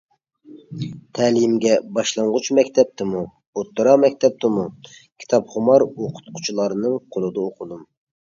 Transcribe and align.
تەلىيىمگە 1.17 1.73
باشلانغۇچ 1.97 2.47
مەكتەپتىمۇ، 2.59 3.21
ئوتتۇرا 3.61 3.93
مەكتەپتىمۇ 4.05 4.65
كىتابخۇمار 5.25 5.87
ئوقۇتقۇچىلارنىڭ 5.91 6.97
قولىدا 7.17 7.45
ئوقۇدۇم. 7.47 7.85